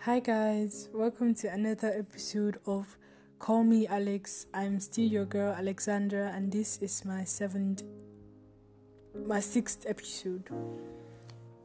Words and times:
Hi, 0.00 0.20
guys, 0.20 0.88
welcome 0.94 1.34
to 1.34 1.52
another 1.52 1.92
episode 1.94 2.58
of 2.64 2.96
Call 3.38 3.62
Me 3.62 3.86
Alex. 3.86 4.46
I'm 4.54 4.80
still 4.80 5.04
your 5.04 5.26
girl 5.26 5.52
Alexandra, 5.52 6.32
and 6.34 6.50
this 6.50 6.78
is 6.80 7.04
my 7.04 7.24
seventh, 7.24 7.82
my 9.26 9.40
sixth 9.40 9.84
episode. 9.86 10.48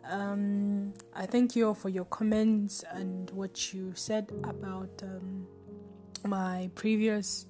Um, 0.04 0.94
I 1.15 1.26
thank 1.26 1.55
you 1.55 1.68
all 1.68 1.73
for 1.73 1.88
your 1.88 2.04
comments 2.04 2.84
and 2.91 3.29
what 3.31 3.74
you 3.74 3.94
said 3.96 4.30
about 4.44 5.02
um, 5.02 5.48
my 6.26 6.70
previous 6.76 7.46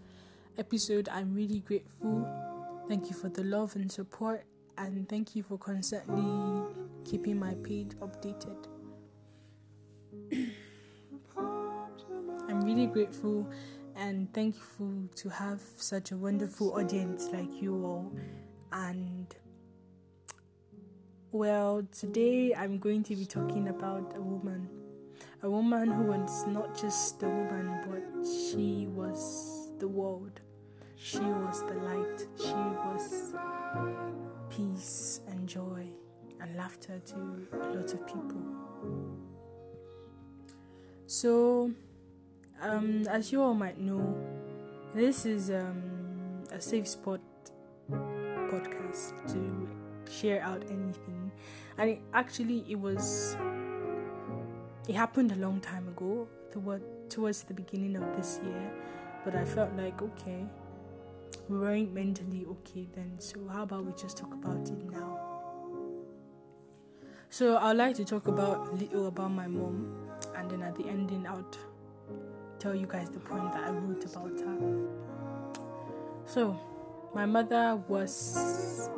episode. 0.60 1.10
I'm 1.10 1.34
really 1.34 1.62
grateful. 1.62 2.30
Thank 2.88 3.10
you 3.10 3.16
for 3.16 3.30
the 3.30 3.44
love 3.44 3.76
and 3.76 3.92
support, 3.92 4.46
and 4.78 5.10
thank 5.10 5.36
you 5.36 5.42
for 5.42 5.58
constantly 5.58 6.72
keeping 7.04 7.40
my 7.40 7.56
page 7.64 7.94
updated. 8.00 8.73
I'm 11.38 12.62
really 12.62 12.88
grateful 12.88 13.50
and 13.96 14.34
thankful 14.34 14.92
to 15.16 15.30
have 15.30 15.62
such 15.78 16.12
a 16.12 16.18
wonderful 16.18 16.74
audience 16.74 17.30
like 17.32 17.62
you 17.62 17.86
all. 17.86 18.12
And 18.72 19.34
well, 21.32 21.88
today 21.92 22.54
I'm 22.54 22.78
going 22.78 23.04
to 23.04 23.16
be 23.16 23.26
talking 23.26 23.70
about 23.70 24.14
a 24.16 24.22
woman. 24.22 24.70
A 25.42 25.50
woman 25.50 25.92
who 25.92 26.04
was 26.04 26.46
not 26.48 26.80
just 26.80 27.22
a 27.24 27.28
woman, 27.28 27.80
but 27.90 28.28
she 28.28 28.88
was 28.88 29.72
the 29.80 29.88
world. 29.88 30.40
She 30.96 31.20
was 31.20 31.62
the 31.68 31.74
light. 31.74 32.28
She 32.38 32.54
was 32.54 33.34
peace 34.50 35.20
and 35.28 35.48
joy 35.48 35.88
and 36.40 36.56
laughter 36.56 37.02
to 37.08 37.16
a 37.52 37.68
lot 37.76 37.94
of 37.94 38.08
people. 38.08 38.63
So, 41.06 41.72
um, 42.62 43.06
as 43.10 43.32
you 43.32 43.42
all 43.42 43.54
might 43.54 43.80
know, 43.80 44.16
this 44.96 45.26
is 45.26 45.50
um, 45.50 46.44
a 46.52 46.62
safe 46.62 46.88
spot 46.88 47.20
podcast 47.92 49.12
to 49.34 49.68
share 50.12 50.42
out 50.42 50.64
anything, 50.70 51.32
and 51.78 51.90
it, 51.92 52.02
actually 52.14 52.66
it 52.70 52.80
was 52.80 53.36
it 54.88 54.96
happened 54.96 55.32
a 55.32 55.36
long 55.36 55.60
time 55.60 55.88
ago, 55.88 56.28
toward, 56.52 56.82
towards 57.10 57.44
the 57.44 57.54
beginning 57.54 57.96
of 57.96 58.16
this 58.16 58.40
year, 58.44 58.72
but 59.26 59.36
I 59.36 59.46
felt 59.46 59.74
like 59.76 60.02
okay, 60.02 60.46
we 61.50 61.58
weren't 61.58 61.94
mentally 61.94 62.46
okay 62.50 62.88
then, 62.96 63.16
so 63.20 63.48
how 63.52 63.64
about 63.64 63.86
we 63.86 63.92
just 63.94 64.18
talk 64.18 64.34
about 64.34 64.70
it 64.70 64.92
now? 64.92 65.20
So 67.30 67.58
I'd 67.58 67.78
like 67.78 67.96
to 67.96 68.06
talk 68.06 68.28
about 68.28 68.68
a 68.68 68.72
little 68.76 69.08
about 69.08 69.32
my 69.32 69.48
mom, 69.48 69.96
and 70.36 70.50
then 70.50 70.62
at 70.64 70.76
the 70.76 70.88
ending, 70.88 71.26
I'll 71.28 71.46
tell 72.60 72.76
you 72.76 72.88
guys 72.88 73.10
the 73.10 73.20
point 73.20 73.52
that 73.54 73.64
I 73.64 73.70
wrote 73.70 74.06
about 74.06 74.40
her. 74.40 74.88
So, 76.26 76.60
my 77.14 77.26
mother 77.26 77.82
was 77.88 78.90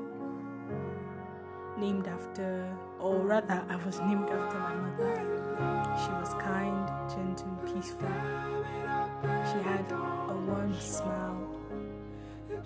named 1.78 2.08
after, 2.08 2.66
or 3.00 3.20
rather, 3.20 3.66
I 3.70 3.76
was 3.86 4.00
named 4.00 4.30
after 4.30 4.60
my 4.60 4.76
mother. 4.76 5.16
She 5.98 6.12
was 6.12 6.34
kind, 6.42 6.88
gentle, 7.10 7.58
peaceful. 7.66 8.08
She 9.24 9.60
had 9.64 9.86
a 9.92 10.36
warm 10.48 10.74
smile. 10.80 11.48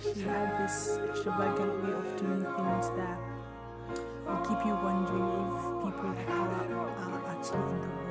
She 0.01 0.21
had 0.21 0.63
this 0.63 0.97
extravagant 1.09 1.83
way 1.83 1.93
of 1.93 2.17
doing 2.17 2.43
things 2.43 2.89
that 2.97 3.19
will 4.27 4.37
keep 4.45 4.65
you 4.65 4.75
wondering 4.83 5.29
if 5.45 5.83
people 5.83 6.09
like 6.09 6.27
her 6.27 6.77
are 6.77 7.27
actually 7.27 7.59
in 7.59 7.81
the 7.81 7.87
world. 7.87 8.08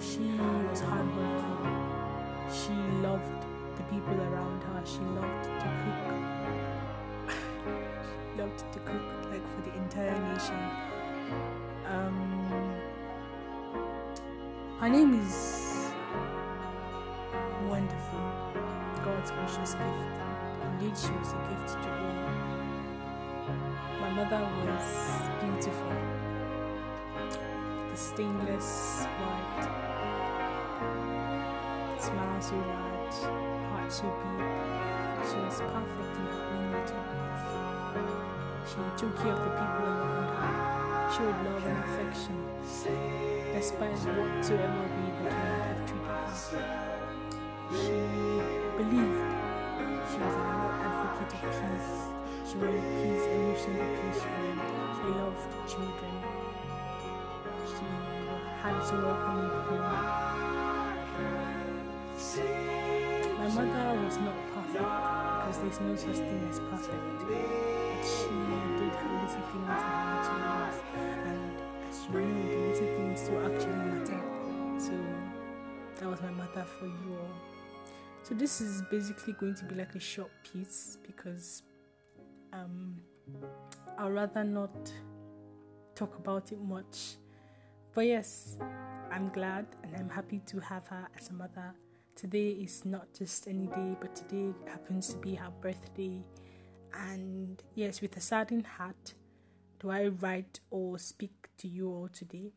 She 0.00 0.20
was 0.70 0.80
hardworking. 0.80 1.76
She 2.50 2.72
loved 3.02 3.42
the 3.76 3.82
people 3.84 4.20
around 4.20 4.62
her. 4.62 4.82
She 4.84 5.00
loved 5.00 5.44
to 5.44 5.68
cook. 5.82 7.36
she 8.34 8.40
loved 8.40 8.60
to 8.72 8.78
cook 8.80 9.30
like 9.30 9.46
for 9.54 9.62
the 9.70 9.76
entire 9.76 10.18
nation. 10.32 10.60
Um, 11.86 12.16
her 14.80 14.88
name 14.88 15.14
is 15.20 15.92
wonderful. 17.68 18.20
God's 19.04 19.30
gracious 19.30 19.74
gift. 19.74 20.18
Indeed, 20.64 20.96
she 20.96 21.12
was 21.12 21.32
a 21.32 21.40
gift 21.48 21.82
to 21.82 21.90
all. 21.90 22.40
My 24.00 24.10
mother 24.10 24.40
was 24.64 24.86
beautiful. 25.42 26.29
The 28.00 28.06
stainless 28.06 29.04
white, 29.20 29.62
smile 32.00 32.40
so 32.40 32.56
large, 32.56 33.18
heart 33.68 33.92
so 33.92 34.08
big. 34.08 34.40
She 35.28 35.36
was 35.36 35.60
perfect 35.60 36.16
in 36.16 36.24
her 36.24 36.40
own 36.48 36.64
little 36.72 37.04
ways. 37.12 38.16
She 38.64 38.80
took 38.96 39.12
care 39.20 39.34
of 39.34 39.40
the 39.44 39.52
people 39.52 39.84
around 39.84 40.32
her, 40.32 41.10
She 41.10 41.16
showed 41.18 41.38
love 41.44 41.66
and 41.66 41.78
affection, 41.84 42.38
despite 43.52 44.00
whatsoever 44.16 44.80
way 44.80 45.12
they 45.20 45.28
might 45.28 45.60
have 45.68 45.84
treated 45.84 46.08
her. 46.08 46.24
She 47.68 48.00
believed 48.80 49.28
she 50.08 50.16
was 50.24 50.34
a 50.34 50.42
real 50.48 50.72
advocate 50.88 51.36
of 51.36 51.52
peace. 51.52 51.92
She 52.48 52.56
wanted 52.56 52.80
peace, 52.96 53.24
emotional 53.28 53.88
peace. 54.00 54.24
She 54.96 55.04
loved 55.04 55.44
children. 55.68 56.39
Home. 58.70 59.50
My 63.38 63.48
mother 63.48 64.04
was 64.04 64.16
not 64.18 64.36
perfect 64.54 64.90
because 65.34 65.58
there's 65.58 65.80
no 65.80 65.96
such 65.96 66.16
thing 66.16 66.48
as 66.48 66.60
perfect. 66.60 67.18
But 67.26 68.06
she 68.06 68.30
did 68.78 68.94
her 68.94 69.10
little 69.18 69.44
things 69.50 69.72
and 69.72 69.88
her 69.90 70.06
little 70.22 70.38
ways. 70.56 70.78
And 70.94 71.52
as 71.88 71.96
you 72.04 72.12
know, 72.12 72.42
the 72.48 72.58
little 72.68 72.90
things 72.96 73.20
do 73.22 73.32
actually 73.38 73.80
matter. 73.90 74.22
So 74.78 74.92
that 75.98 76.08
was 76.08 76.20
my 76.22 76.30
mother 76.30 76.64
for 76.78 76.86
you 76.86 77.16
all. 77.18 77.34
So 78.22 78.34
this 78.34 78.60
is 78.60 78.82
basically 78.90 79.32
going 79.32 79.56
to 79.56 79.64
be 79.64 79.74
like 79.74 79.94
a 79.96 80.00
short 80.00 80.30
piece 80.44 80.98
because 81.06 81.62
um, 82.52 83.00
I'd 83.98 84.12
rather 84.12 84.44
not 84.44 84.92
talk 85.96 86.16
about 86.18 86.52
it 86.52 86.60
much. 86.60 87.16
But 87.92 88.06
yes, 88.06 88.56
I'm 89.10 89.30
glad 89.30 89.66
and 89.82 89.96
I'm 89.96 90.08
happy 90.08 90.40
to 90.46 90.60
have 90.60 90.86
her 90.88 91.08
as 91.18 91.30
a 91.30 91.32
mother. 91.32 91.74
Today 92.14 92.50
is 92.50 92.84
not 92.84 93.12
just 93.12 93.48
any 93.48 93.66
day, 93.66 93.96
but 94.00 94.14
today 94.14 94.54
happens 94.66 95.08
to 95.08 95.16
be 95.16 95.34
her 95.34 95.50
birthday. 95.60 96.22
And 96.94 97.60
yes, 97.74 98.00
with 98.00 98.16
a 98.16 98.20
saddened 98.20 98.66
heart, 98.66 99.14
do 99.80 99.90
I 99.90 100.06
write 100.06 100.60
or 100.70 101.00
speak 101.00 101.48
to 101.58 101.66
you 101.66 101.88
all 101.88 102.08
today? 102.12 102.52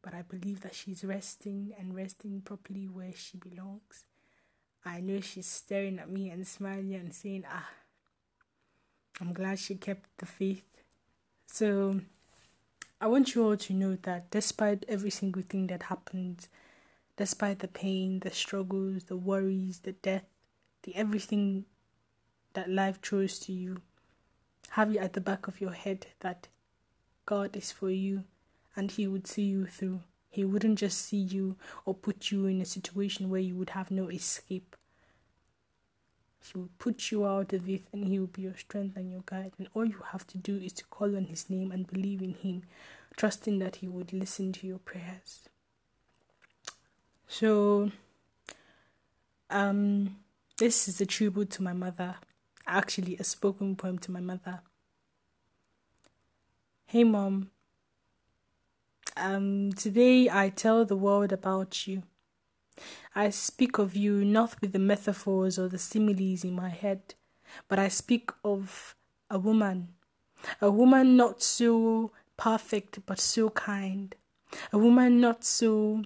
But 0.00 0.14
I 0.14 0.22
believe 0.22 0.60
that 0.62 0.74
she's 0.74 1.04
resting 1.04 1.74
and 1.78 1.94
resting 1.94 2.40
properly 2.40 2.88
where 2.88 3.12
she 3.14 3.36
belongs. 3.36 4.06
I 4.82 5.00
know 5.00 5.20
she's 5.20 5.46
staring 5.46 5.98
at 5.98 6.08
me 6.08 6.30
and 6.30 6.46
smiling 6.46 6.94
and 6.94 7.14
saying, 7.14 7.44
Ah, 7.46 7.68
I'm 9.20 9.34
glad 9.34 9.58
she 9.58 9.74
kept 9.74 10.08
the 10.16 10.24
faith. 10.24 10.64
So, 11.46 12.00
I 13.02 13.06
want 13.06 13.34
you 13.34 13.46
all 13.46 13.56
to 13.56 13.72
know 13.72 13.96
that 14.02 14.30
despite 14.30 14.84
every 14.86 15.08
single 15.08 15.40
thing 15.40 15.68
that 15.68 15.84
happened, 15.84 16.46
despite 17.16 17.60
the 17.60 17.68
pain, 17.68 18.20
the 18.20 18.30
struggles, 18.30 19.04
the 19.04 19.16
worries, 19.16 19.78
the 19.78 19.92
death, 19.92 20.26
the 20.82 20.94
everything 20.94 21.64
that 22.52 22.68
life 22.68 23.00
throws 23.00 23.38
to 23.38 23.52
you, 23.52 23.78
have 24.72 24.92
you 24.92 25.00
at 25.00 25.14
the 25.14 25.20
back 25.22 25.48
of 25.48 25.62
your 25.62 25.72
head 25.72 26.08
that 26.20 26.48
God 27.24 27.56
is 27.56 27.72
for 27.72 27.88
you 27.88 28.24
and 28.76 28.90
He 28.90 29.06
would 29.06 29.26
see 29.26 29.44
you 29.44 29.64
through. 29.64 30.02
He 30.28 30.44
wouldn't 30.44 30.78
just 30.78 30.98
see 30.98 31.16
you 31.16 31.56
or 31.86 31.94
put 31.94 32.30
you 32.30 32.44
in 32.44 32.60
a 32.60 32.66
situation 32.66 33.30
where 33.30 33.40
you 33.40 33.56
would 33.56 33.70
have 33.70 33.90
no 33.90 34.08
escape. 34.08 34.76
He 36.42 36.58
will 36.58 36.70
put 36.78 37.10
you 37.10 37.26
out 37.26 37.52
of 37.52 37.68
it 37.68 37.82
and 37.92 38.06
He 38.06 38.18
will 38.18 38.26
be 38.26 38.42
your 38.42 38.56
strength 38.56 38.96
and 38.96 39.10
your 39.10 39.22
guide. 39.26 39.52
And 39.58 39.68
all 39.74 39.84
you 39.84 40.02
have 40.12 40.26
to 40.28 40.38
do 40.38 40.56
is 40.56 40.72
to 40.74 40.84
call 40.86 41.16
on 41.16 41.24
His 41.26 41.50
name 41.50 41.70
and 41.70 41.86
believe 41.86 42.22
in 42.22 42.34
Him, 42.34 42.62
trusting 43.16 43.58
that 43.58 43.76
He 43.76 43.88
would 43.88 44.12
listen 44.12 44.52
to 44.54 44.66
your 44.66 44.78
prayers. 44.78 45.48
So, 47.28 47.92
um, 49.50 50.16
this 50.58 50.88
is 50.88 51.00
a 51.00 51.06
tribute 51.06 51.50
to 51.50 51.62
my 51.62 51.72
mother, 51.72 52.16
actually, 52.66 53.16
a 53.18 53.24
spoken 53.24 53.76
poem 53.76 53.98
to 53.98 54.10
my 54.10 54.20
mother. 54.20 54.62
Hey, 56.86 57.04
mom. 57.04 57.50
Um, 59.16 59.72
today 59.72 60.28
I 60.30 60.48
tell 60.48 60.84
the 60.84 60.96
world 60.96 61.32
about 61.32 61.86
you. 61.86 62.02
I 63.14 63.30
speak 63.30 63.78
of 63.78 63.96
you 63.96 64.24
not 64.24 64.60
with 64.60 64.72
the 64.72 64.78
metaphors 64.78 65.58
or 65.58 65.68
the 65.68 65.78
similes 65.78 66.44
in 66.44 66.54
my 66.54 66.70
head, 66.70 67.14
but 67.68 67.78
I 67.78 67.88
speak 67.88 68.30
of 68.44 68.94
a 69.28 69.38
woman, 69.38 69.88
a 70.60 70.70
woman 70.70 71.16
not 71.16 71.42
so 71.42 72.12
perfect 72.36 73.00
but 73.06 73.20
so 73.20 73.50
kind, 73.50 74.14
A 74.72 74.78
woman 74.78 75.20
not 75.20 75.44
so 75.44 76.02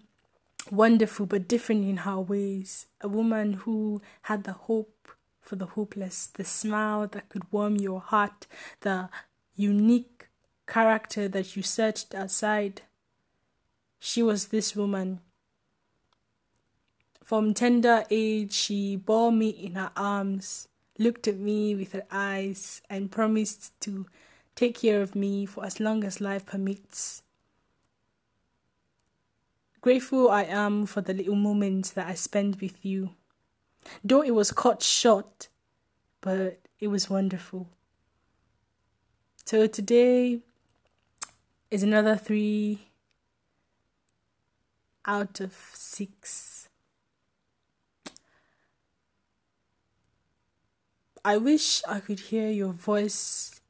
wonderful 0.71 1.27
but 1.27 1.49
different 1.49 1.85
in 1.85 1.99
her 1.99 2.21
ways. 2.21 2.87
A 3.01 3.09
woman 3.09 3.55
who 3.65 4.03
had 4.23 4.45
the 4.45 4.53
hope 4.53 5.09
for 5.41 5.57
the 5.57 5.67
hopeless, 5.67 6.27
the 6.27 6.45
smile 6.45 7.07
that 7.09 7.29
could 7.29 7.51
warm 7.53 7.77
your 7.77 8.01
heart, 8.01 8.47
the 8.81 9.09
unique 9.55 10.29
character 10.67 11.29
that 11.29 11.55
you 11.55 11.63
searched 11.63 12.15
outside. 12.15 12.83
She 13.99 14.23
was 14.23 14.49
this 14.49 14.75
woman. 14.75 15.21
From 17.25 17.55
tender 17.55 18.05
age, 18.11 18.53
she 18.53 18.97
bore 18.97 19.33
me 19.33 19.49
in 19.49 19.77
her 19.77 19.91
arms, 19.97 20.69
looked 20.99 21.27
at 21.27 21.39
me 21.39 21.75
with 21.75 21.93
her 21.93 22.05
eyes, 22.11 22.83
and 22.91 23.11
promised 23.11 23.73
to 23.81 24.05
take 24.55 24.81
care 24.81 25.01
of 25.01 25.15
me 25.15 25.47
for 25.47 25.65
as 25.65 25.81
long 25.81 26.05
as 26.05 26.21
life 26.21 26.45
permits. 26.45 27.23
Grateful 29.81 30.29
I 30.29 30.43
am 30.43 30.85
for 30.85 31.01
the 31.01 31.15
little 31.15 31.35
moments 31.35 31.91
that 31.93 32.09
I 32.09 32.13
spent 32.13 32.61
with 32.61 32.85
you. 32.85 33.13
Though 34.05 34.23
it 34.23 34.35
was 34.35 34.53
cut 34.53 34.83
short, 34.83 35.49
but 36.21 36.61
it 36.79 36.89
was 36.89 37.09
wonderful. 37.09 37.69
So 39.47 39.67
today 39.67 40.41
is 41.71 41.83
another 41.83 42.17
three 42.17 42.89
out 45.07 45.41
of 45.41 45.55
six. 45.73 46.64
I 51.27 51.39
wish 51.39 51.81
I 51.89 52.01
could 52.01 52.21
hear 52.21 52.51
your 52.51 52.73
voice 52.73 53.63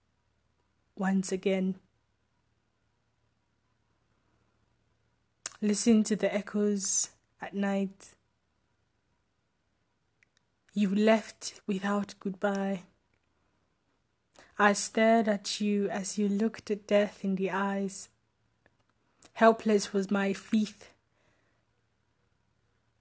once 0.96 1.30
again. 1.30 1.76
Listen 5.62 6.02
to 6.04 6.16
the 6.16 6.34
echoes 6.34 7.10
at 7.40 7.54
night. 7.54 8.16
You 10.72 10.92
left 10.92 11.60
without 11.64 12.16
goodbye. 12.18 12.82
I 14.58 14.72
stared 14.72 15.28
at 15.28 15.60
you 15.60 15.88
as 15.88 16.18
you 16.18 16.28
looked 16.28 16.72
at 16.72 16.88
death 16.88 17.24
in 17.24 17.36
the 17.36 17.52
eyes. 17.52 18.08
Helpless 19.34 19.92
was 19.92 20.10
my 20.10 20.32
feet, 20.32 20.88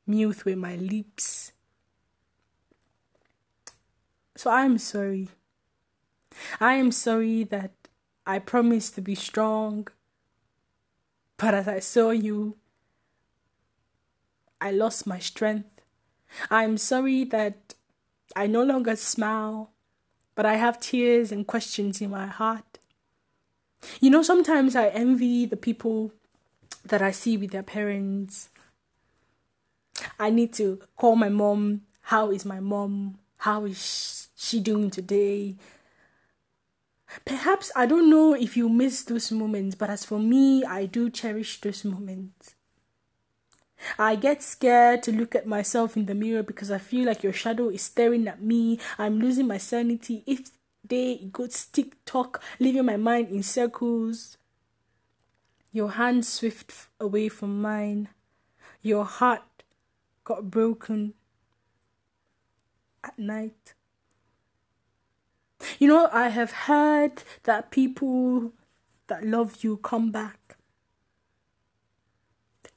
mute 0.06 0.46
were 0.46 0.56
my 0.56 0.76
lips. 0.76 1.54
So 4.36 4.50
I 4.50 4.66
am 4.66 4.78
sorry. 4.78 5.30
I 6.60 6.74
am 6.76 6.92
sorry 6.92 7.44
that 7.46 7.72
I 8.26 8.40
promised 8.40 8.96
to 8.96 9.02
be 9.02 9.16
strong 9.16 9.88
but 11.44 11.54
as 11.54 11.68
I 11.68 11.80
saw 11.80 12.12
you, 12.12 12.56
I 14.62 14.72
lost 14.72 15.06
my 15.06 15.20
strength. 15.20 15.82
I'm 16.50 16.78
sorry 16.78 17.26
that 17.26 17.76
I 18.34 18.48
no 18.48 18.64
longer 18.64 18.96
smile, 18.96 19.72
but 20.36 20.46
I 20.46 20.56
have 20.56 20.80
tears 20.80 21.34
and 21.34 21.46
questions 21.46 22.00
in 22.02 22.12
my 22.12 22.28
heart. 22.28 22.80
You 24.00 24.10
know, 24.10 24.22
sometimes 24.22 24.74
I 24.76 24.88
envy 24.88 25.46
the 25.46 25.58
people 25.58 26.14
that 26.86 27.02
I 27.02 27.12
see 27.12 27.36
with 27.36 27.52
their 27.52 27.62
parents. 27.62 28.48
I 30.18 30.30
need 30.30 30.54
to 30.54 30.80
call 30.96 31.18
my 31.18 31.28
mom. 31.28 31.82
How 32.04 32.32
is 32.32 32.46
my 32.46 32.62
mom? 32.62 33.20
How 33.44 33.66
is 33.66 34.30
she 34.38 34.62
doing 34.62 34.90
today? 34.90 35.58
Perhaps 37.26 37.74
I 37.76 37.86
don't 37.86 38.10
know 38.10 38.34
if 38.34 38.56
you 38.56 38.70
miss 38.70 39.04
those 39.04 39.34
moments, 39.34 39.76
but 39.76 39.90
as 39.90 40.06
for 40.06 40.18
me, 40.18 40.64
I 40.64 40.86
do 40.86 41.10
cherish 41.10 41.60
those 41.60 41.84
moments. 41.84 42.56
I 44.00 44.16
get 44.16 44.42
scared 44.42 45.04
to 45.04 45.12
look 45.12 45.36
at 45.36 45.46
myself 45.46 45.98
in 45.98 46.06
the 46.06 46.16
mirror 46.16 46.42
because 46.42 46.72
I 46.72 46.78
feel 46.78 47.06
like 47.06 47.22
your 47.22 47.34
shadow 47.34 47.68
is 47.68 47.82
staring 47.82 48.30
at 48.30 48.42
me. 48.42 48.80
I'm 48.98 49.20
losing 49.20 49.48
my 49.48 49.58
sanity. 49.58 50.24
If 50.26 50.52
they 50.88 51.28
go 51.30 51.50
stick 51.50 52.06
talk, 52.06 52.42
leaving 52.62 52.86
my 52.86 52.96
mind 52.96 53.28
in 53.28 53.44
circles. 53.44 54.38
Your 55.74 55.92
hand 55.92 56.26
swift 56.26 56.88
away 56.98 57.28
from 57.28 57.62
mine. 57.62 58.08
Your 58.82 59.04
heart 59.04 59.44
got 60.24 60.50
broken 60.50 61.16
at 63.04 63.18
night. 63.18 63.74
You 65.80 65.88
know, 65.88 66.10
I 66.12 66.30
have 66.30 66.52
heard 66.52 67.24
that 67.44 67.72
people 67.72 68.52
that 69.08 69.26
love 69.26 69.64
you 69.64 69.78
come 69.78 70.12
back. 70.12 70.58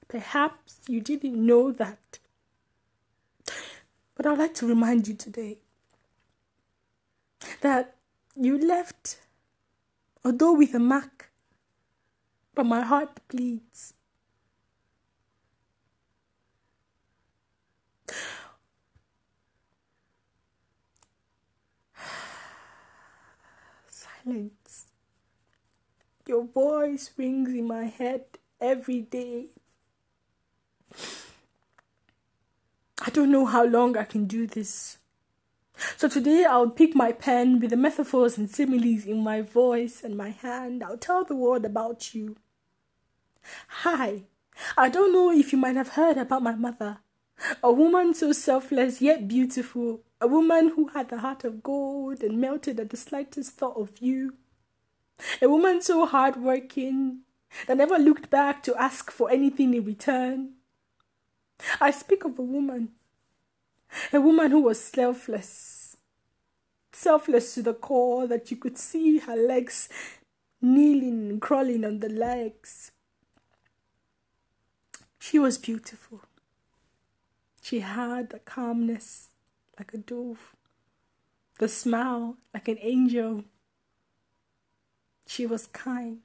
Perhaps 0.09 0.81
you 0.89 1.01
didn't 1.01 1.35
know 1.35 1.73
that. 1.73 2.19
But 4.15 4.27
I'd 4.27 4.39
like 4.39 4.55
to 4.55 4.67
remind 4.67 5.09
you 5.09 5.15
today 5.15 5.59
that 7.61 7.97
you 8.35 8.59
left, 8.59 9.19
although 10.25 10.53
with 10.53 10.75
a 10.75 10.79
mark, 10.79 11.31
but 12.55 12.65
my 12.65 12.83
heart 12.83 13.21
bleeds. 13.29 13.96
Silence. 24.27 24.87
Your 26.27 26.45
voice 26.45 27.11
rings 27.17 27.51
in 27.51 27.67
my 27.67 27.85
head 27.85 28.25
every 28.61 29.03
day. 29.03 29.47
I 33.05 33.11
don't 33.11 33.31
know 33.31 33.47
how 33.47 33.65
long 33.65 33.97
I 33.97 34.05
can 34.05 34.27
do 34.27 34.47
this. 34.47 34.99
So 35.97 36.09
today 36.09 36.45
I'll 36.45 36.71
pick 36.71 36.95
my 36.95 37.13
pen 37.13 37.61
with 37.61 37.71
the 37.71 37.77
metaphors 37.77 38.39
and 38.39 38.51
similes 38.51 39.05
in 39.05 39.23
my 39.23 39.43
voice 39.43 40.03
and 40.03 40.17
my 40.17 40.31
hand. 40.31 40.83
I'll 40.83 40.97
tell 40.97 41.25
the 41.25 41.37
world 41.37 41.65
about 41.65 42.15
you. 42.15 42.37
Hi, 43.69 44.23
I 44.77 44.89
don't 44.89 45.13
know 45.13 45.31
if 45.31 45.53
you 45.53 45.59
might 45.59 45.77
have 45.77 45.91
heard 45.91 46.17
about 46.17 46.43
my 46.43 46.55
mother. 46.55 46.99
A 47.63 47.71
woman 47.71 48.15
so 48.15 48.33
selfless 48.33 49.03
yet 49.03 49.29
beautiful, 49.29 50.01
a 50.21 50.27
woman 50.27 50.73
who 50.75 50.89
had 50.89 51.09
the 51.09 51.19
heart 51.19 51.45
of 51.45 51.63
gold 51.63 52.23
and 52.23 52.41
melted 52.41 52.81
at 52.81 52.91
the 52.91 52.97
slightest 52.97 53.53
thought 53.53 53.77
of 53.77 53.99
you. 54.01 54.35
A 55.43 55.49
woman 55.49 55.83
so 55.83 56.07
hardworking 56.07 57.21
that 57.67 57.77
never 57.77 57.99
looked 57.99 58.31
back 58.31 58.63
to 58.65 58.75
ask 58.77 59.11
for 59.11 59.31
anything 59.31 59.75
in 59.75 59.85
return. 59.85 60.55
I 61.81 61.91
speak 61.91 62.25
of 62.25 62.39
a 62.39 62.43
woman, 62.43 62.91
a 64.13 64.21
woman 64.21 64.51
who 64.51 64.61
was 64.61 64.83
selfless, 64.83 65.97
selfless 66.93 67.55
to 67.55 67.63
the 67.63 67.75
core 67.75 68.27
that 68.27 68.51
you 68.51 68.57
could 68.57 68.79
see 68.79 69.19
her 69.19 69.37
legs 69.37 69.89
kneeling 70.61 71.31
and 71.31 71.41
crawling 71.41 71.85
on 71.85 72.01
the 72.01 72.09
legs. 72.09 72.93
She 75.19 75.39
was 75.39 75.59
beautiful. 75.59 76.23
She 77.63 77.81
had 77.81 78.31
the 78.31 78.39
calmness 78.39 79.31
like 79.79 79.95
a 79.95 79.99
dove, 79.99 80.55
the 81.59 81.69
smile 81.69 82.37
like 82.53 82.69
an 82.69 82.79
angel. 82.81 83.45
She 85.27 85.47
was 85.47 85.67
kind. 85.67 86.21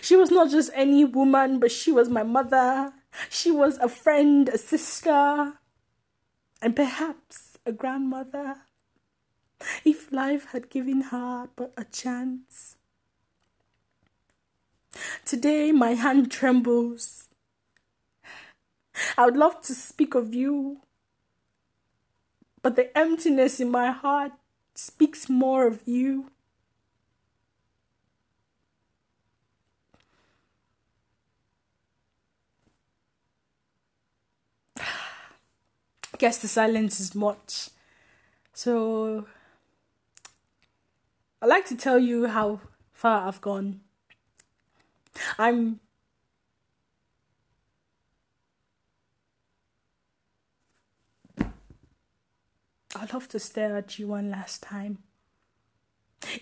She 0.00 0.16
was 0.16 0.30
not 0.30 0.50
just 0.50 0.70
any 0.74 1.04
woman, 1.04 1.58
but 1.58 1.72
she 1.72 1.90
was 1.90 2.08
my 2.08 2.22
mother. 2.22 2.92
She 3.30 3.50
was 3.50 3.78
a 3.78 3.88
friend, 3.88 4.48
a 4.48 4.58
sister, 4.58 5.54
and 6.60 6.76
perhaps 6.76 7.58
a 7.64 7.72
grandmother. 7.72 8.56
If 9.84 10.12
life 10.12 10.46
had 10.52 10.70
given 10.70 11.00
her 11.10 11.48
but 11.56 11.72
a 11.76 11.84
chance. 11.84 12.76
Today, 15.24 15.72
my 15.72 15.94
hand 15.94 16.30
trembles 16.30 17.28
I 19.16 19.24
would 19.26 19.36
love 19.36 19.60
to 19.62 19.74
speak 19.74 20.14
of 20.14 20.34
you, 20.34 20.80
but 22.62 22.76
the 22.76 22.96
emptiness 22.96 23.60
in 23.60 23.70
my 23.70 23.90
heart 23.90 24.32
speaks 24.74 25.28
more 25.28 25.66
of 25.66 25.82
you. 25.86 26.30
I 34.78 34.82
guess 36.18 36.38
the 36.38 36.48
silence 36.48 37.00
is 37.00 37.14
much. 37.14 37.70
So, 38.52 39.26
I'd 41.40 41.46
like 41.46 41.66
to 41.66 41.76
tell 41.76 41.98
you 41.98 42.26
how 42.26 42.60
far 42.92 43.28
I've 43.28 43.40
gone. 43.40 43.80
I'm 45.38 45.80
I'd 52.96 53.12
love 53.12 53.28
to 53.28 53.38
stare 53.38 53.76
at 53.76 53.98
you 53.98 54.08
one 54.08 54.30
last 54.30 54.62
time. 54.62 54.98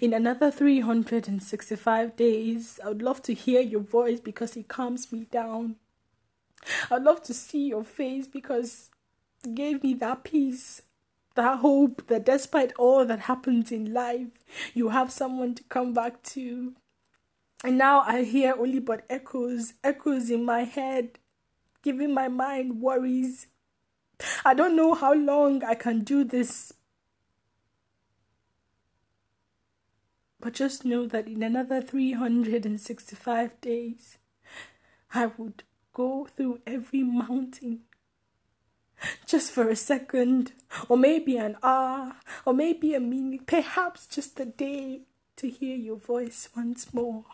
In 0.00 0.14
another 0.14 0.50
365 0.50 2.16
days, 2.16 2.80
I 2.84 2.88
would 2.88 3.02
love 3.02 3.22
to 3.22 3.34
hear 3.34 3.60
your 3.60 3.80
voice 3.80 4.20
because 4.20 4.56
it 4.56 4.68
calms 4.68 5.12
me 5.12 5.26
down. 5.30 5.76
I'd 6.90 7.02
love 7.02 7.22
to 7.24 7.34
see 7.34 7.68
your 7.68 7.84
face 7.84 8.26
because 8.26 8.90
it 9.44 9.54
gave 9.54 9.82
me 9.82 9.94
that 9.94 10.24
peace, 10.24 10.82
that 11.34 11.58
hope 11.58 12.06
that 12.06 12.24
despite 12.24 12.72
all 12.78 13.04
that 13.04 13.20
happens 13.20 13.70
in 13.70 13.92
life, 13.92 14.28
you 14.72 14.90
have 14.90 15.12
someone 15.12 15.54
to 15.56 15.64
come 15.64 15.92
back 15.92 16.22
to. 16.24 16.74
And 17.64 17.76
now 17.76 18.00
I 18.00 18.22
hear 18.22 18.54
only 18.56 18.80
but 18.80 19.04
echoes, 19.10 19.74
echoes 19.82 20.30
in 20.30 20.44
my 20.44 20.62
head, 20.62 21.18
giving 21.82 22.14
my 22.14 22.28
mind 22.28 22.80
worries. 22.80 23.48
I 24.44 24.54
don't 24.54 24.76
know 24.76 24.94
how 24.94 25.14
long 25.14 25.62
I 25.62 25.74
can 25.74 26.00
do 26.00 26.24
this. 26.24 26.72
But 30.40 30.54
just 30.54 30.84
know 30.84 31.06
that 31.06 31.26
in 31.26 31.42
another 31.42 31.82
365 31.82 33.60
days, 33.60 34.18
I 35.12 35.26
would 35.26 35.64
go 35.92 36.26
through 36.26 36.60
every 36.66 37.02
mountain 37.02 37.80
just 39.26 39.50
for 39.50 39.68
a 39.68 39.76
second, 39.76 40.52
or 40.88 40.96
maybe 40.96 41.36
an 41.36 41.56
hour, 41.62 42.16
or 42.44 42.54
maybe 42.54 42.94
a 42.94 43.00
minute, 43.00 43.46
perhaps 43.46 44.06
just 44.06 44.40
a 44.40 44.44
day 44.44 45.02
to 45.36 45.50
hear 45.50 45.76
your 45.76 45.96
voice 45.96 46.48
once 46.56 46.94
more. 46.94 47.24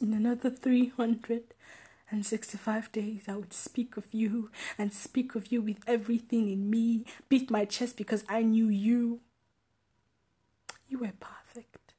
In 0.00 0.14
another 0.14 0.50
365 2.12 2.92
days, 2.92 3.22
I 3.26 3.36
would 3.36 3.54
speak 3.54 3.96
of 3.96 4.04
you 4.12 4.50
and 4.76 4.92
speak 4.92 5.34
of 5.34 5.50
you 5.50 5.62
with 5.62 5.78
everything 5.86 6.50
in 6.50 6.68
me, 6.68 7.06
beat 7.30 7.50
my 7.50 7.64
chest 7.64 7.96
because 7.96 8.22
I 8.28 8.42
knew 8.42 8.68
you. 8.68 9.20
You 10.90 10.98
were 10.98 11.12
perfect. 11.18 11.94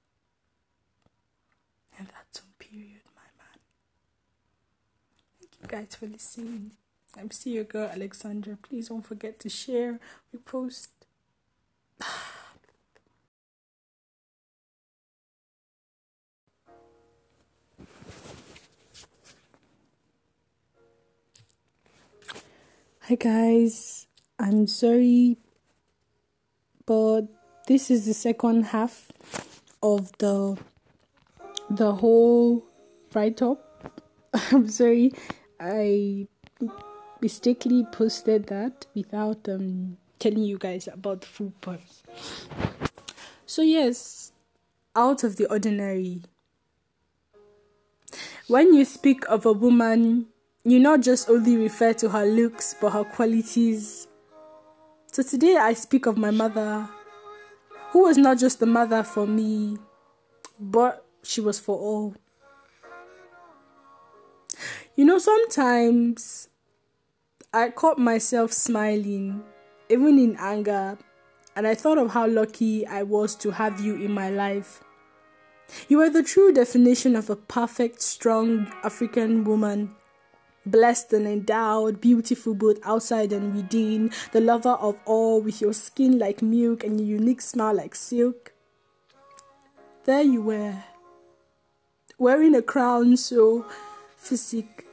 And 1.97 2.09
that's 2.09 2.41
on 2.41 2.45
period 2.59 3.01
my 3.15 3.23
man. 3.39 3.59
Thank 5.39 5.53
you 5.59 5.67
guys 5.67 5.95
for 5.95 6.05
listening. 6.05 6.73
I'm 7.17 7.31
still 7.31 7.53
your 7.53 7.63
girl 7.63 7.89
Alexandra. 7.91 8.55
Please 8.61 8.89
don't 8.89 9.01
forget 9.01 9.39
to 9.39 9.49
share, 9.49 9.99
repost. 10.31 10.89
Hi 23.13 23.17
guys, 23.17 24.07
I'm 24.39 24.65
sorry, 24.65 25.37
but 26.87 27.27
this 27.67 27.91
is 27.91 28.07
the 28.07 28.13
second 28.15 28.63
half 28.63 29.11
of 29.83 30.11
the 30.17 30.57
the 31.69 31.91
whole 31.93 32.65
write 33.13 33.43
up. 33.43 34.01
I'm 34.33 34.67
sorry 34.67 35.11
I 35.59 36.25
mistakenly 37.21 37.85
posted 37.91 38.47
that 38.47 38.87
without 38.95 39.47
um, 39.47 39.97
telling 40.17 40.41
you 40.41 40.57
guys 40.57 40.87
about 40.87 41.21
the 41.21 41.27
full 41.27 41.53
part. 41.61 41.81
So, 43.45 43.61
yes, 43.61 44.31
out 44.95 45.23
of 45.23 45.35
the 45.35 45.45
ordinary. 45.51 46.23
When 48.47 48.73
you 48.73 48.83
speak 48.85 49.23
of 49.29 49.45
a 49.45 49.53
woman, 49.53 50.32
you 50.63 50.79
not 50.79 51.01
just 51.01 51.29
only 51.29 51.57
refer 51.57 51.93
to 51.93 52.09
her 52.09 52.25
looks 52.25 52.75
but 52.79 52.91
her 52.91 53.03
qualities. 53.03 54.07
So, 55.11 55.21
today 55.21 55.57
I 55.57 55.73
speak 55.73 56.05
of 56.05 56.17
my 56.17 56.31
mother, 56.31 56.89
who 57.91 58.03
was 58.03 58.17
not 58.17 58.39
just 58.39 58.61
a 58.61 58.65
mother 58.65 59.03
for 59.03 59.27
me, 59.27 59.77
but 60.59 61.05
she 61.21 61.41
was 61.41 61.59
for 61.59 61.77
all. 61.77 62.15
You 64.95 65.05
know, 65.05 65.19
sometimes 65.19 66.49
I 67.53 67.69
caught 67.69 67.99
myself 67.99 68.51
smiling, 68.51 69.43
even 69.89 70.17
in 70.17 70.35
anger, 70.39 70.97
and 71.55 71.67
I 71.67 71.75
thought 71.75 71.97
of 71.97 72.11
how 72.11 72.27
lucky 72.27 72.87
I 72.87 73.03
was 73.03 73.35
to 73.37 73.51
have 73.51 73.79
you 73.79 73.95
in 73.95 74.11
my 74.11 74.29
life. 74.29 74.83
You 75.87 76.01
are 76.01 76.09
the 76.09 76.23
true 76.23 76.51
definition 76.51 77.15
of 77.15 77.29
a 77.29 77.35
perfect, 77.35 78.01
strong 78.01 78.71
African 78.83 79.43
woman. 79.43 79.95
Blessed 80.65 81.13
and 81.13 81.27
endowed, 81.27 81.99
beautiful 81.99 82.53
both 82.53 82.79
outside 82.83 83.33
and 83.33 83.53
within, 83.53 84.11
the 84.31 84.39
lover 84.39 84.71
of 84.79 84.97
all, 85.05 85.41
with 85.41 85.59
your 85.59 85.73
skin 85.73 86.17
like 86.17 86.41
milk 86.41 86.83
and 86.83 86.99
your 86.99 87.19
unique 87.19 87.41
smile 87.41 87.75
like 87.75 87.95
silk. 87.95 88.53
There 90.05 90.21
you 90.21 90.41
were, 90.41 90.83
wearing 92.17 92.55
a 92.55 92.61
crown 92.61 93.17
so 93.17 93.65
physique 94.15 94.85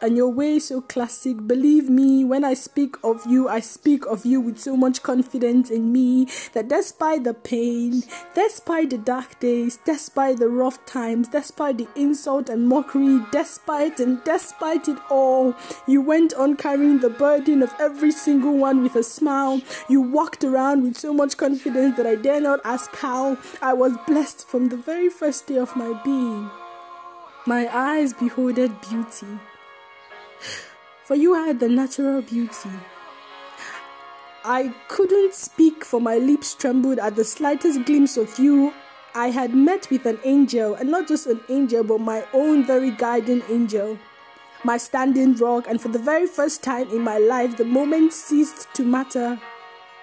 and 0.00 0.16
your 0.16 0.28
way 0.28 0.58
so 0.58 0.80
classic. 0.80 1.46
Believe 1.46 1.88
me, 1.88 2.24
when 2.24 2.44
I 2.44 2.54
speak 2.54 2.96
of 3.02 3.24
you, 3.26 3.48
I 3.48 3.60
speak 3.60 4.06
of 4.06 4.24
you 4.24 4.40
with 4.40 4.58
so 4.58 4.76
much 4.76 5.02
confidence 5.02 5.70
in 5.70 5.92
me 5.92 6.28
that 6.52 6.68
despite 6.68 7.24
the 7.24 7.34
pain, 7.34 8.02
despite 8.34 8.90
the 8.90 8.98
dark 8.98 9.40
days, 9.40 9.78
despite 9.84 10.38
the 10.38 10.48
rough 10.48 10.84
times, 10.86 11.28
despite 11.28 11.78
the 11.78 11.88
insult 11.96 12.48
and 12.48 12.68
mockery, 12.68 13.20
despite 13.32 14.00
and 14.00 14.22
despite 14.24 14.88
it 14.88 14.98
all, 15.10 15.54
you 15.86 16.00
went 16.00 16.34
on 16.34 16.56
carrying 16.56 17.00
the 17.00 17.10
burden 17.10 17.62
of 17.62 17.74
every 17.80 18.12
single 18.12 18.56
one 18.56 18.82
with 18.82 18.96
a 18.96 19.02
smile. 19.02 19.60
You 19.88 20.00
walked 20.00 20.44
around 20.44 20.82
with 20.82 20.96
so 20.96 21.12
much 21.12 21.36
confidence 21.36 21.96
that 21.96 22.06
I 22.06 22.14
dare 22.14 22.40
not 22.40 22.60
ask 22.64 22.94
how. 22.96 23.38
I 23.60 23.72
was 23.72 23.96
blessed 24.06 24.46
from 24.46 24.68
the 24.68 24.76
very 24.76 25.08
first 25.08 25.46
day 25.46 25.58
of 25.58 25.74
my 25.76 26.00
being. 26.04 26.50
My 27.46 27.68
eyes 27.72 28.12
beholded 28.12 28.80
beauty 28.80 29.26
for 31.04 31.14
you 31.14 31.34
had 31.34 31.60
the 31.60 31.68
natural 31.68 32.22
beauty. 32.22 32.70
I 34.44 34.74
couldn't 34.88 35.34
speak, 35.34 35.84
for 35.84 36.00
my 36.00 36.16
lips 36.16 36.54
trembled 36.54 36.98
at 36.98 37.16
the 37.16 37.24
slightest 37.24 37.84
glimpse 37.84 38.16
of 38.16 38.38
you. 38.38 38.72
I 39.14 39.28
had 39.30 39.54
met 39.54 39.90
with 39.90 40.06
an 40.06 40.18
angel, 40.24 40.74
and 40.74 40.90
not 40.90 41.08
just 41.08 41.26
an 41.26 41.40
angel, 41.48 41.82
but 41.82 42.00
my 42.00 42.24
own 42.32 42.64
very 42.64 42.90
guiding 42.90 43.42
angel, 43.50 43.98
my 44.64 44.76
standing 44.76 45.34
rock, 45.36 45.66
and 45.68 45.80
for 45.80 45.88
the 45.88 45.98
very 45.98 46.26
first 46.26 46.62
time 46.62 46.88
in 46.90 47.02
my 47.02 47.18
life, 47.18 47.56
the 47.56 47.64
moment 47.64 48.12
ceased 48.12 48.68
to 48.74 48.84
matter, 48.84 49.40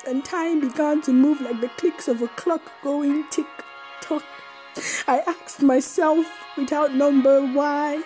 and 0.06 0.24
time 0.26 0.60
began 0.60 1.02
to 1.04 1.14
move 1.14 1.42
like 1.42 1.62
the 1.62 1.70
clicks 1.70 2.08
of 2.08 2.22
a 2.22 2.28
clock 2.30 2.72
going 2.84 3.26
tick 3.30 3.48
tock. 4.02 4.24
I 5.08 5.20
asked 5.26 5.62
myself 5.62 6.26
without 6.58 6.94
number 6.94 7.46
why. 7.46 8.04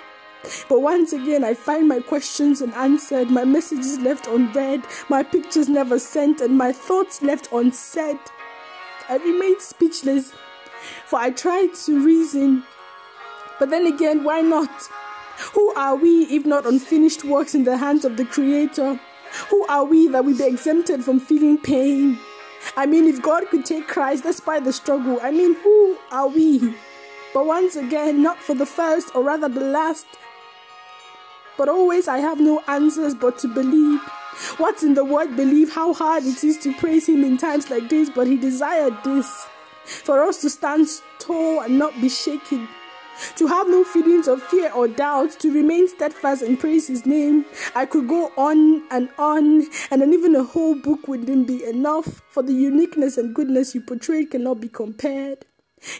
But 0.67 0.81
once 0.81 1.13
again, 1.13 1.43
I 1.43 1.53
find 1.53 1.87
my 1.87 1.99
questions 1.99 2.61
unanswered, 2.61 3.29
my 3.29 3.43
messages 3.43 3.99
left 3.99 4.27
unread, 4.27 4.83
my 5.09 5.23
pictures 5.23 5.67
never 5.67 5.99
sent, 5.99 6.41
and 6.41 6.57
my 6.57 6.71
thoughts 6.71 7.21
left 7.21 7.49
unsaid. 7.51 8.17
I 9.09 9.17
remained 9.17 9.61
speechless, 9.61 10.33
for 11.05 11.19
I 11.19 11.31
tried 11.31 11.73
to 11.85 12.03
reason. 12.03 12.63
But 13.59 13.69
then 13.69 13.85
again, 13.87 14.23
why 14.23 14.41
not? 14.41 14.69
Who 15.53 15.73
are 15.73 15.95
we 15.95 16.23
if 16.23 16.45
not 16.45 16.65
unfinished 16.65 17.25
works 17.25 17.55
in 17.55 17.63
the 17.63 17.77
hands 17.77 18.05
of 18.05 18.17
the 18.17 18.25
Creator? 18.25 18.99
Who 19.49 19.65
are 19.67 19.83
we 19.83 20.07
that 20.09 20.25
we 20.25 20.37
be 20.37 20.45
exempted 20.45 21.03
from 21.03 21.19
feeling 21.19 21.57
pain? 21.57 22.19
I 22.75 22.85
mean, 22.85 23.07
if 23.07 23.21
God 23.21 23.47
could 23.49 23.65
take 23.65 23.87
Christ 23.87 24.23
despite 24.23 24.63
the 24.63 24.73
struggle, 24.73 25.19
I 25.21 25.31
mean, 25.31 25.55
who 25.55 25.97
are 26.11 26.27
we? 26.27 26.75
But 27.33 27.45
once 27.45 27.75
again, 27.75 28.21
not 28.23 28.39
for 28.39 28.53
the 28.53 28.65
first 28.65 29.15
or 29.15 29.23
rather 29.23 29.47
the 29.47 29.61
last, 29.61 30.07
but 31.59 31.67
always 31.67 32.07
I 32.07 32.19
have 32.19 32.39
no 32.39 32.63
answers 32.69 33.13
but 33.13 33.37
to 33.39 33.49
believe. 33.49 33.99
What's 34.59 34.81
in 34.81 34.93
the 34.93 35.03
word 35.03 35.35
believe? 35.35 35.73
How 35.73 35.93
hard 35.93 36.23
it 36.23 36.41
is 36.41 36.57
to 36.59 36.73
praise 36.75 37.09
Him 37.09 37.21
in 37.25 37.37
times 37.37 37.69
like 37.69 37.89
this, 37.89 38.09
but 38.09 38.27
He 38.27 38.37
desired 38.37 38.93
this 39.03 39.45
for 39.83 40.23
us 40.23 40.39
to 40.41 40.49
stand 40.49 40.87
tall 41.19 41.59
and 41.59 41.77
not 41.77 41.99
be 41.99 42.07
shaken. 42.07 42.69
To 43.35 43.47
have 43.47 43.67
no 43.67 43.83
feelings 43.83 44.29
of 44.29 44.41
fear 44.41 44.71
or 44.71 44.87
doubt, 44.87 45.31
to 45.41 45.51
remain 45.51 45.89
steadfast 45.89 46.43
and 46.43 46.57
praise 46.57 46.87
His 46.87 47.05
name. 47.05 47.43
I 47.75 47.85
could 47.85 48.07
go 48.07 48.31
on 48.37 48.81
and 48.89 49.09
on, 49.17 49.67
and 49.91 50.01
then 50.01 50.13
even 50.13 50.37
a 50.37 50.45
whole 50.45 50.75
book 50.75 51.09
wouldn't 51.09 51.45
be 51.45 51.65
enough, 51.65 52.21
for 52.29 52.41
the 52.41 52.53
uniqueness 52.53 53.17
and 53.17 53.35
goodness 53.35 53.75
you 53.75 53.81
portrayed 53.81 54.31
cannot 54.31 54.61
be 54.61 54.69
compared. 54.69 55.45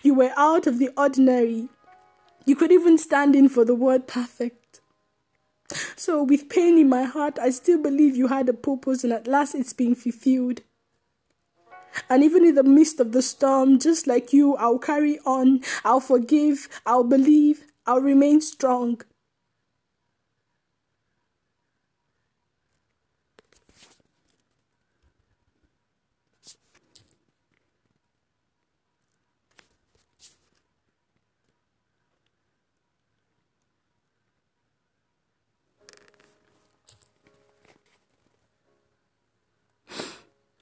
You 0.03 0.13
were 0.13 0.31
out 0.37 0.67
of 0.67 0.79
the 0.79 0.91
ordinary. 0.95 1.67
You 2.45 2.55
could 2.55 2.71
even 2.71 2.97
stand 2.97 3.35
in 3.35 3.49
for 3.49 3.65
the 3.65 3.75
word 3.75 4.07
perfect. 4.07 4.58
So, 5.95 6.23
with 6.23 6.49
pain 6.49 6.77
in 6.77 6.89
my 6.89 7.03
heart, 7.03 7.37
I 7.39 7.51
still 7.51 7.81
believe 7.81 8.15
you 8.15 8.27
had 8.27 8.49
a 8.49 8.53
purpose 8.53 9.03
and 9.03 9.13
at 9.13 9.27
last 9.27 9.53
it's 9.53 9.73
being 9.73 9.95
fulfilled. 9.95 10.61
And 12.09 12.23
even 12.23 12.45
in 12.45 12.55
the 12.55 12.63
midst 12.63 12.99
of 12.99 13.11
the 13.11 13.21
storm, 13.21 13.79
just 13.79 14.07
like 14.07 14.31
you, 14.33 14.55
I'll 14.55 14.79
carry 14.79 15.19
on, 15.25 15.61
I'll 15.83 15.99
forgive, 15.99 16.69
I'll 16.85 17.03
believe, 17.03 17.65
I'll 17.85 18.01
remain 18.01 18.41
strong. 18.41 19.01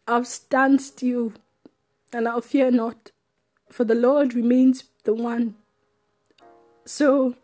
I'll 0.07 0.23
stand 0.23 0.81
still 0.81 1.33
and 2.13 2.29
I'll 2.29 2.39
fear 2.41 2.71
not, 2.71 3.11
for 3.69 3.83
the 3.83 3.93
Lord 3.93 4.33
remains 4.33 4.85
the 5.03 5.13
one. 5.13 5.55
So, 6.85 7.35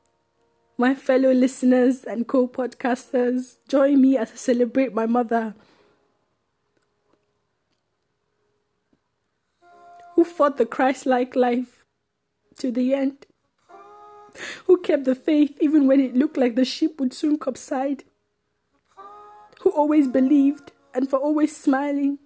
my 0.77 0.95
fellow 0.95 1.33
listeners 1.33 2.05
and 2.05 2.25
co 2.25 2.47
podcasters, 2.47 3.57
join 3.67 4.01
me 4.01 4.17
as 4.17 4.31
I 4.31 4.35
celebrate 4.35 4.93
my 4.93 5.05
mother. 5.05 5.55
Who 10.15 10.23
fought 10.23 10.55
the 10.55 10.65
Christ 10.65 11.05
like 11.05 11.35
life 11.35 11.85
to 12.59 12.71
the 12.71 12.93
end, 12.93 13.25
who 14.67 14.77
kept 14.81 15.03
the 15.03 15.15
faith 15.15 15.57
even 15.59 15.85
when 15.85 15.99
it 15.99 16.15
looked 16.15 16.37
like 16.37 16.55
the 16.55 16.63
ship 16.63 16.97
would 16.99 17.13
soon 17.13 17.37
capsize, 17.37 17.97
who 19.61 19.71
always 19.71 20.07
believed 20.07 20.71
and 20.93 21.09
for 21.09 21.19
always 21.19 21.55
smiling, 21.55 22.19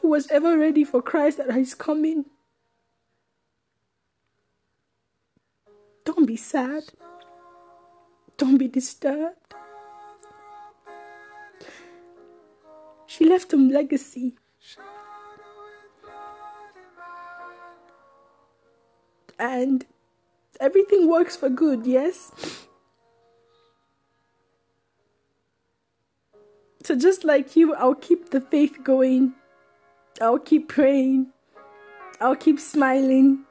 who 0.00 0.08
was 0.08 0.26
ever 0.28 0.58
ready 0.58 0.84
for 0.84 1.02
Christ 1.02 1.38
at 1.38 1.54
his 1.54 1.74
coming. 1.74 2.26
Don't 6.04 6.26
be 6.26 6.36
sad. 6.36 6.84
Don't 8.36 8.58
be 8.58 8.68
disturbed. 8.68 9.54
She 13.06 13.24
left 13.24 13.52
a 13.52 13.56
legacy 13.56 14.36
and 19.38 19.84
everything 20.60 21.08
works 21.08 21.36
for 21.36 21.48
good, 21.48 21.86
yes? 21.86 22.32
So, 26.82 26.94
just 26.94 27.24
like 27.24 27.56
you, 27.56 27.74
I'll 27.74 27.94
keep 27.94 28.30
the 28.30 28.40
faith 28.40 28.84
going. 28.84 29.34
I'll 30.20 30.38
keep 30.38 30.68
praying. 30.68 31.32
I'll 32.20 32.36
keep 32.36 32.58
smiling. 32.58 33.44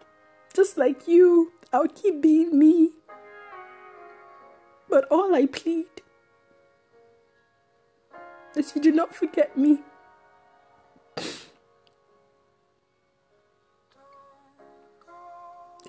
Just 0.55 0.77
like 0.77 1.07
you, 1.07 1.51
I'll 1.71 1.87
keep 1.87 2.21
being 2.21 2.57
me. 2.57 2.91
But 4.89 5.05
all 5.11 5.35
I 5.35 5.45
plead 5.45 5.85
is 8.55 8.75
you 8.75 8.81
do 8.81 8.91
not 8.91 9.13
forget 9.13 9.57
me. 9.57 9.79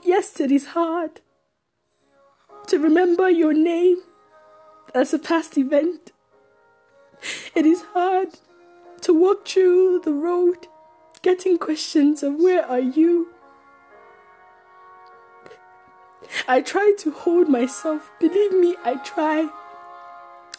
Yes, 0.02 0.40
it 0.40 0.52
is 0.52 0.66
hard 0.66 1.20
to 2.68 2.78
remember 2.78 3.30
your 3.30 3.54
name 3.54 3.98
as 4.94 5.14
a 5.14 5.18
past 5.18 5.56
event. 5.56 6.12
It 7.54 7.64
is 7.64 7.82
hard 7.94 8.38
to 9.02 9.12
walk 9.12 9.46
through 9.46 10.00
the 10.04 10.12
road 10.12 10.68
getting 11.22 11.58
questions 11.58 12.22
of 12.22 12.34
where 12.34 12.64
are 12.64 12.80
you? 12.80 13.28
I 16.48 16.60
try 16.60 16.94
to 16.98 17.10
hold 17.10 17.48
myself, 17.48 18.10
believe 18.20 18.52
me, 18.52 18.76
I 18.84 18.96
try. 18.96 19.48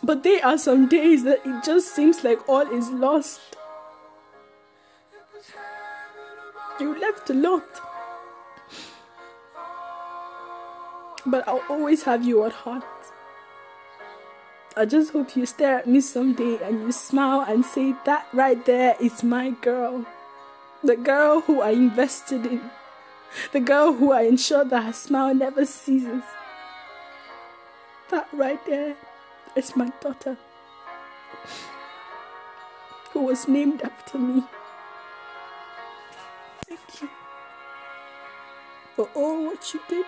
But 0.03 0.23
there 0.23 0.45
are 0.45 0.57
some 0.57 0.87
days 0.87 1.23
that 1.23 1.45
it 1.45 1.63
just 1.63 1.93
seems 1.95 2.23
like 2.23 2.47
all 2.47 2.71
is 2.71 2.89
lost. 2.89 3.41
You 6.79 6.99
left 6.99 7.29
a 7.29 7.33
lot. 7.33 7.63
but 11.27 11.47
I'll 11.47 11.63
always 11.69 12.03
have 12.03 12.25
you 12.25 12.45
at 12.45 12.53
heart. 12.53 12.83
I 14.77 14.85
just 14.85 15.11
hope 15.11 15.35
you 15.35 15.47
stare 15.47 15.79
at 15.79 15.87
me 15.87 16.01
someday 16.01 16.59
and 16.63 16.79
you 16.83 16.91
smile 16.91 17.41
and 17.41 17.65
say, 17.65 17.95
That 18.05 18.27
right 18.31 18.63
there 18.63 18.95
is 19.01 19.23
my 19.23 19.49
girl. 19.49 20.05
The 20.83 20.95
girl 20.95 21.41
who 21.41 21.61
I 21.61 21.71
invested 21.71 22.45
in. 22.45 22.61
The 23.53 23.59
girl 23.59 23.93
who 23.93 24.11
I 24.11 24.21
ensured 24.21 24.69
that 24.69 24.83
her 24.83 24.93
smile 24.93 25.33
never 25.33 25.65
ceases. 25.65 26.21
That 28.11 28.29
right 28.31 28.63
there 28.67 28.95
is 29.55 29.75
my 29.75 29.91
daughter. 29.99 30.37
Who 33.13 33.21
was 33.21 33.47
named 33.47 33.81
after 33.81 34.19
me. 34.19 34.43
Thank 36.67 37.01
you 37.01 37.09
for 38.95 39.09
all 39.15 39.45
what 39.45 39.73
you 39.73 39.81
did. 39.89 40.05